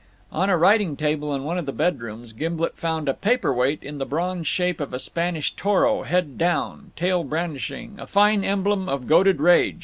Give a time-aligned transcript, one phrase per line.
[0.31, 3.99] On a writing table in one of the bedrooms, Gimblet found a paper weight in
[3.99, 9.05] the bronze shape of a Spanish toro, head down, tail brandishing, a fine emblem of
[9.05, 9.77] goaded rage.